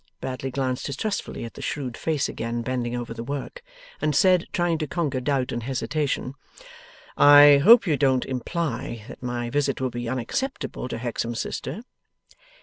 Bradley 0.19 0.49
glanced 0.49 0.87
distrustfully 0.87 1.43
at 1.45 1.53
the 1.53 1.61
shrewd 1.61 1.95
face 1.95 2.27
again 2.27 2.63
bending 2.63 2.95
over 2.95 3.13
the 3.13 3.23
work, 3.23 3.61
and 4.01 4.15
said, 4.15 4.47
trying 4.51 4.79
to 4.79 4.87
conquer 4.87 5.19
doubt 5.21 5.51
and 5.51 5.61
hesitation: 5.61 6.33
'I 7.17 7.57
hope 7.59 7.85
you 7.85 7.97
don't 7.97 8.25
imply 8.25 9.05
that 9.07 9.21
my 9.21 9.51
visit 9.51 9.79
will 9.79 9.91
be 9.91 10.09
unacceptable 10.09 10.87
to 10.87 10.97
Hexam's 10.97 11.39
sister? 11.41 11.83